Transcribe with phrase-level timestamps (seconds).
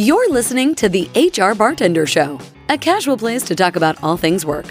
[0.00, 2.40] You're listening to the HR Bartender Show,
[2.70, 4.64] a casual place to talk about all things work.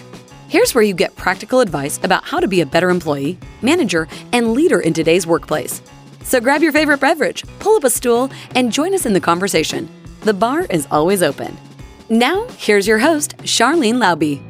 [0.48, 4.54] Here's where you get practical advice about how to be a better employee, manager, and
[4.54, 5.84] leader in today's workplace.
[6.24, 9.88] So grab your favorite beverage, pull up a stool, and join us in the conversation.
[10.22, 11.56] The bar is always open.
[12.10, 14.42] Now, here's your host, Sharlyn Lauby.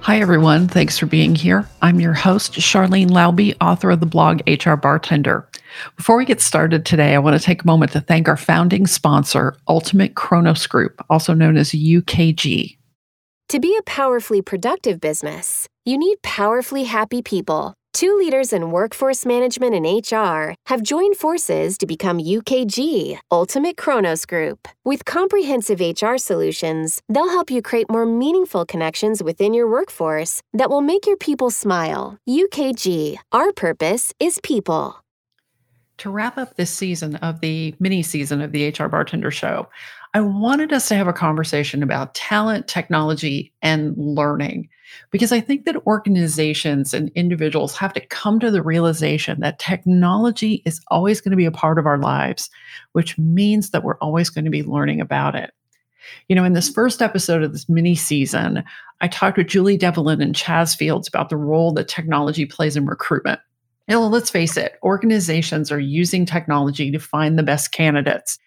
[0.00, 0.66] Hi, everyone.
[0.66, 1.68] Thanks for being here.
[1.82, 5.46] I'm your host, Sharlyn Lauby, author of the blog HR Bartender.
[5.96, 8.86] Before we get started today, I want to take a moment to thank our founding
[8.86, 12.76] sponsor, Ultimate Kronos Group, also known as UKG.
[13.50, 17.74] To be a powerfully productive business, you need powerfully happy people.
[17.92, 24.26] Two leaders in workforce management and HR have joined forces to become UKG, Ultimate Kronos
[24.26, 24.66] Group.
[24.84, 30.70] With comprehensive HR solutions, they'll help you create more meaningful connections within your workforce that
[30.70, 32.18] will make your people smile.
[32.28, 35.03] UKG, our purpose is people.
[35.98, 39.68] To wrap up this season of the mini season of the HR Bartender Show,
[40.12, 44.68] I wanted us to have a conversation about talent, technology, and learning.
[45.10, 50.62] Because I think that organizations and individuals have to come to the realization that technology
[50.64, 52.48] is always going to be a part of our lives,
[52.92, 55.52] which means that we're always going to be learning about it.
[56.28, 58.62] You know, in this first episode of this mini season,
[59.00, 62.86] I talked with Julie Devlin and Chaz Fields about the role that technology plays in
[62.86, 63.40] recruitment.
[63.86, 68.38] And well, let's face it, organizations are using technology to find the best candidates.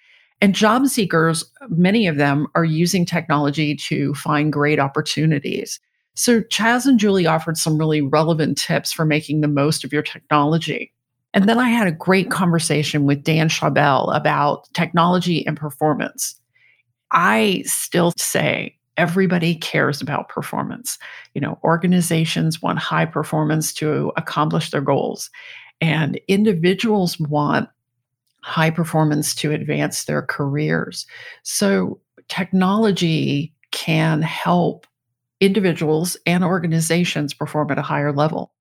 [0.41, 5.79] And job seekers, many of them are using technology to find great opportunities.
[6.15, 10.01] So, Chaz and Julie offered some really relevant tips for making the most of your
[10.01, 10.91] technology.
[11.33, 16.39] And then I had a great conversation with Dan Schawbel about technology and performance.
[17.11, 20.97] I still say everybody cares about performance.
[21.33, 25.29] You know, organizations want high performance to accomplish their goals,
[25.81, 27.69] and individuals want
[28.41, 31.05] high performance to advance their careers.
[31.43, 34.87] So, technology can help
[35.39, 38.51] individuals and organizations perform at a higher level.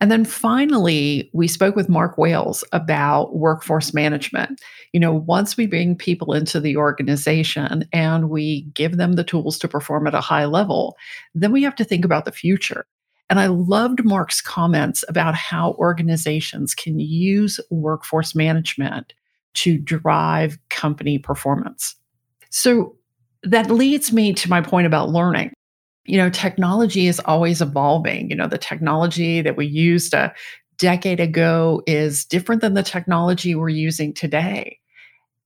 [0.00, 4.60] And then finally, we spoke with Mark Wales about workforce management.
[4.92, 9.58] You know, once we bring people into the organization and we give them the tools
[9.58, 10.96] to perform at a high level,
[11.34, 12.86] then we have to think about the future.
[13.30, 19.14] And I loved Mark's comments about how organizations can use workforce management
[19.54, 21.94] to drive company performance.
[22.50, 22.96] So
[23.44, 25.52] that leads me to my point about learning
[26.04, 28.30] you know, technology is always evolving.
[28.30, 30.34] You know, the technology that we used a
[30.78, 34.78] decade ago is different than the technology we're using today.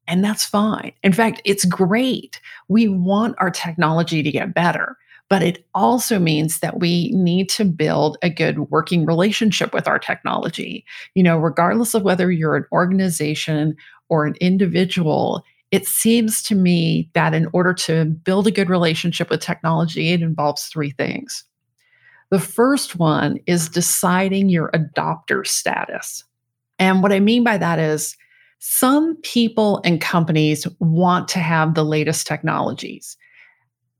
[0.07, 0.93] And that's fine.
[1.03, 2.41] In fact, it's great.
[2.69, 4.97] We want our technology to get better,
[5.29, 9.99] but it also means that we need to build a good working relationship with our
[9.99, 10.85] technology.
[11.15, 13.77] You know, regardless of whether you're an organization
[14.09, 19.31] or an individual, it seems to me that in order to build a good relationship
[19.31, 21.45] with technology, it involves three things.
[22.31, 26.25] The first one is deciding your adopter status.
[26.79, 28.17] And what I mean by that is
[28.61, 33.17] some people and companies want to have the latest technologies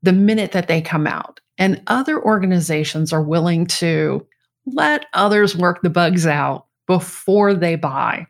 [0.01, 4.25] the minute that they come out, and other organizations are willing to
[4.65, 8.25] let others work the bugs out before they buy.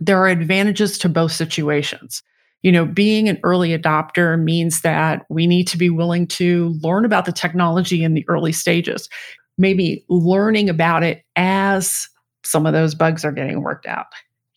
[0.00, 2.22] There are advantages to both situations
[2.62, 7.04] you know, being an early adopter means that we need to be willing to learn
[7.04, 9.08] about the technology in the early stages,
[9.56, 12.08] maybe learning about it as
[12.44, 14.06] some of those bugs are getting worked out.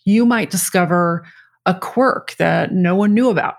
[0.05, 1.25] You might discover
[1.65, 3.55] a quirk that no one knew about.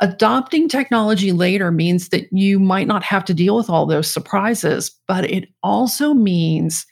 [0.00, 4.90] Adopting technology later means that you might not have to deal with all those surprises,
[5.06, 6.86] but it also means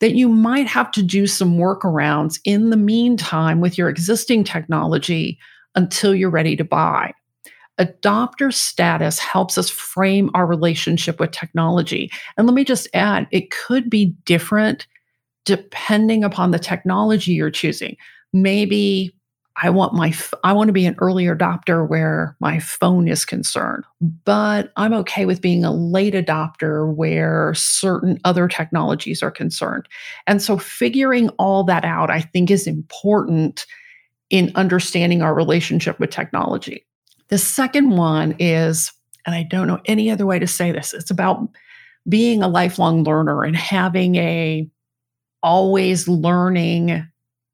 [0.00, 5.38] that you might have to do some workarounds in the meantime with your existing technology
[5.74, 7.12] until you're ready to buy.
[7.78, 12.10] Adopter status helps us frame our relationship with technology.
[12.36, 14.86] And let me just add, it could be different
[15.44, 17.96] depending upon the technology you're choosing.
[18.32, 19.14] Maybe
[19.56, 20.12] I want my
[20.42, 23.84] I want to be an early adopter where my phone is concerned,
[24.24, 29.86] but I'm okay with being a late adopter where certain other technologies are concerned.
[30.26, 33.64] And so figuring all that out I think is important
[34.30, 36.84] in understanding our relationship with technology.
[37.28, 38.92] The second one is,
[39.26, 41.48] and I don't know any other way to say this, it's about
[42.08, 44.68] being a lifelong learner and having a
[45.42, 47.06] always learning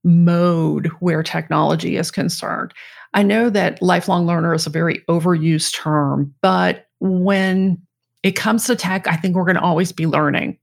[0.04, 2.72] mode where technology is concerned.
[3.12, 7.80] I know that lifelong learner is a very overused term, but when
[8.22, 10.58] it comes to tech, I think we're going to always be learning,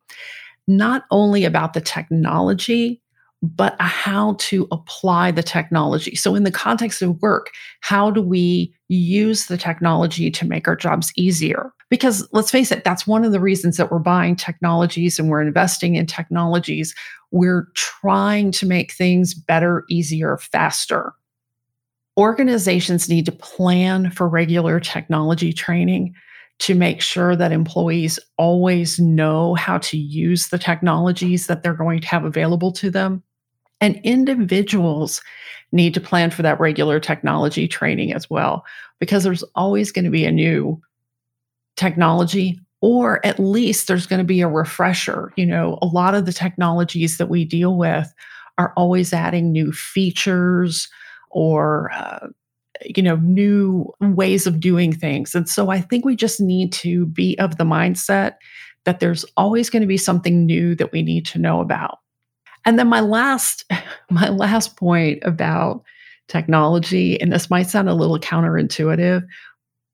[0.68, 3.02] not only about the technology,
[3.44, 6.16] but how to apply the technology.
[6.16, 7.52] So, in the context of work,
[7.82, 11.72] how do we use the technology to make our jobs easier?
[11.90, 15.42] Because let's face it, that's one of the reasons that we're buying technologies and we're
[15.42, 16.96] investing in technologies.
[17.32, 21.14] We're trying to make things better, easier, faster.
[22.18, 26.16] Organizations need to plan for regular technology training
[26.60, 32.02] to make sure that employees always know how to use the technologies that they're going
[32.02, 33.22] to have available to them.
[33.80, 35.22] And individuals
[35.72, 38.66] need to plan for that regular technology training as well,
[39.00, 40.82] because there's always going to be a new
[41.76, 45.32] technology, or at least there's going to be a refresher.
[45.36, 48.12] You know, a lot of the technologies that we deal with
[48.58, 50.90] are always adding new features
[51.30, 52.28] or, uh,
[52.84, 55.36] you know, new ways of doing things.
[55.36, 58.38] And so I think we just need to be of the mindset
[58.86, 62.00] that there's always going to be something new that we need to know about.
[62.68, 63.64] And then my last
[64.12, 65.84] my last point about
[66.28, 69.26] technology and this might sound a little counterintuitive,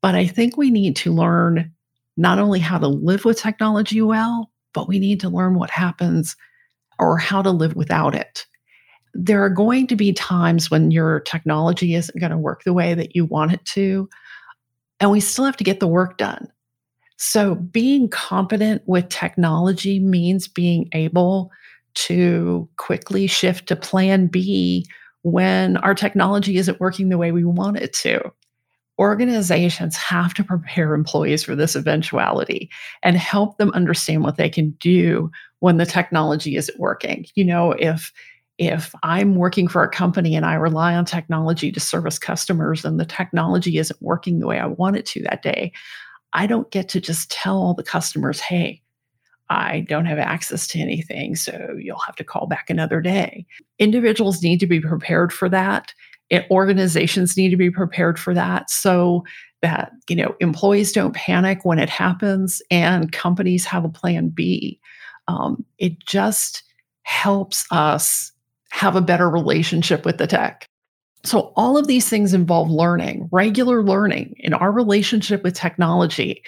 [0.02, 1.72] but I think we need to learn
[2.18, 6.36] not only how to live with technology well, but we need to learn what happens
[6.98, 8.48] or how to live without it.
[9.14, 12.96] There are going to be times when your technology isn't going to work the way
[12.96, 14.10] that you want it to,
[15.00, 16.48] and we still have to get the work done.
[17.18, 21.52] So, being competent with technology means being able
[21.96, 24.86] to quickly shift to plan B
[25.24, 28.22] when our technology isn't working the way we want it to.
[29.00, 32.70] Organizations have to prepare employees for this eventuality
[33.02, 37.26] and help them understand what they can do when the technology isn't working.
[37.36, 38.14] You know, if
[38.60, 43.00] if I'm working for a company and I rely on technology to service customers and
[43.00, 45.72] the technology isn't working the way I want it to that day,
[46.34, 48.83] I don't get to just tell all the customers, hey,
[49.50, 53.46] I don't have access to anything, so you'll have to call back another day.
[53.80, 55.94] Individuals need to be prepared for that.
[56.50, 59.24] Organizations need to be prepared for that so
[59.62, 64.80] that you know employees don't panic when it happens and companies have a plan B.
[65.28, 66.64] Um, it just
[67.04, 68.32] helps us
[68.72, 70.68] have a better relationship with the tech.
[71.26, 76.44] So, all of these things involve learning, regular learning in our relationship with technology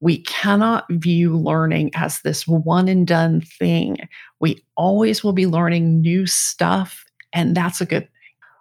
[0.00, 3.98] we cannot view learning as this one and done thing.
[4.40, 8.10] We always will be learning new stuff, and that's a good thing.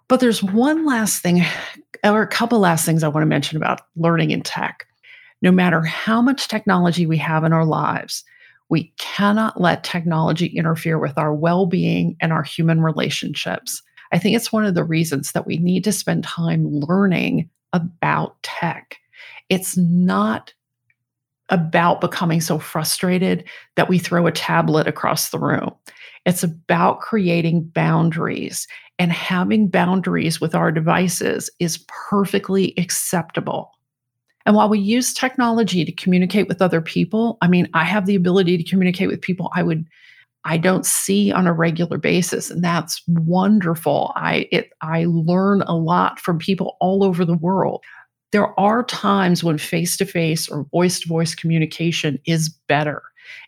[0.07, 1.43] But there's one last thing,
[2.03, 4.85] or a couple last things I want to mention about learning in tech.
[5.41, 8.23] No matter how much technology we have in our lives,
[8.69, 13.81] we cannot let technology interfere with our well being and our human relationships.
[14.11, 18.41] I think it's one of the reasons that we need to spend time learning about
[18.43, 18.97] tech.
[19.49, 20.53] It's not
[21.49, 23.43] about becoming so frustrated
[23.75, 25.71] that we throw a tablet across the room.
[26.25, 33.71] It's about creating boundaries, and having boundaries with our devices is perfectly acceptable.
[34.45, 38.15] And while we use technology to communicate with other people, I mean, I have the
[38.15, 39.85] ability to communicate with people I would
[40.47, 44.13] I don't see on a regular basis and that's wonderful.
[44.15, 47.83] I it I learn a lot from people all over the world
[48.35, 53.01] there are times when face to face or voice to voice communication is better.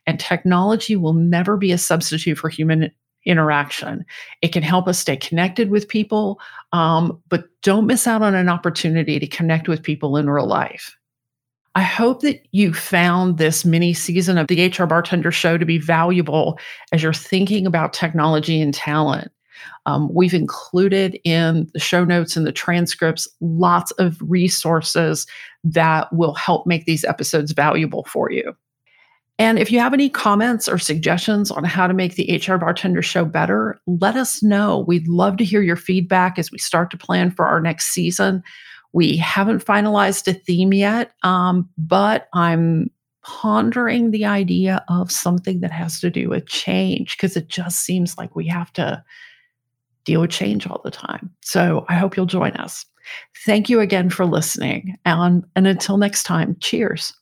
[0.06, 2.90] And technology will never be a substitute for human
[3.26, 4.06] interaction.
[4.42, 6.40] It can help us stay connected with people,
[6.72, 10.96] um, but don't miss out on an opportunity to connect with people in real life.
[11.76, 15.80] I hope that you found this mini season of the HR Bartender Show to be
[15.80, 16.58] valuable
[16.94, 19.34] as you're thinking about technology and talent.
[19.86, 25.28] Um, we've included in the show notes and the transcripts lots of resources
[25.64, 28.56] that will help make these episodes valuable for you.
[29.40, 33.04] And if you have any comments or suggestions on how to make the HR Bartender
[33.04, 34.84] Show better, let us know.
[34.88, 38.42] We'd love to hear your feedback as we start to plan for our next season.
[38.94, 42.90] We haven't finalized a theme yet, um, but I'm
[43.22, 48.18] pondering the idea of something that has to do with change because it just seems
[48.18, 49.04] like we have to
[50.08, 51.30] deal with change all the time.
[51.42, 52.86] So I hope you'll join us.
[53.46, 54.96] Thank you again for listening.
[55.06, 57.14] And, and until next time, cheers.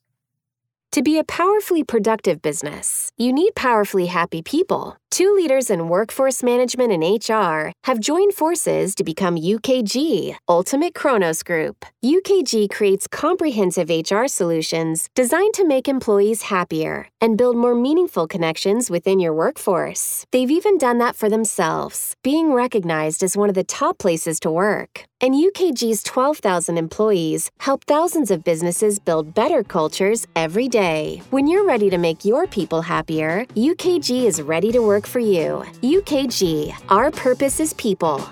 [0.96, 4.96] To be a powerfully productive business, you need powerfully happy people.
[5.12, 11.44] Two leaders in workforce management and HR have joined forces to become UKG, Ultimate Kronos
[11.44, 11.86] Group.
[12.02, 18.90] UKG creates comprehensive HR solutions designed to make employees happier and build more meaningful connections
[18.90, 20.26] within your workforce.
[20.32, 24.50] They've even done that for themselves, being recognized as one of the top places to
[24.50, 25.04] work.
[25.22, 31.22] And UKG's 12,000 employees help thousands of businesses build better cultures every day.
[31.30, 35.64] When you're ready to make your people happier, UKG is ready to work for you.
[35.82, 38.28] UKG, our purpose is people.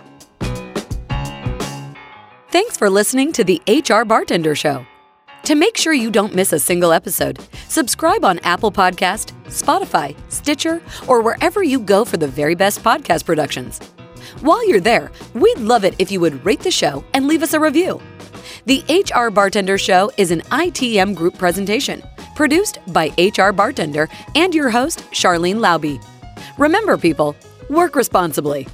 [2.50, 4.86] Thanks for listening to the HR Bartender Show.
[5.44, 10.82] To make sure you don't miss a single episode, subscribe on Apple Podcast, Spotify, Stitcher,
[11.08, 13.80] or wherever you go for the very best podcast productions.
[14.42, 17.54] While you're there, we'd love it if you would rate the show and leave us
[17.54, 18.02] a review.
[18.66, 22.02] The HR Bartender Show is an ITM group presentation,
[22.36, 26.04] produced by HR Bartender and your host, Sharlyn Lauby.
[26.58, 27.36] Remember, people,
[27.70, 28.68] work responsibly.